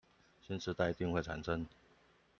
[0.41, 1.67] 新時代一定會誕生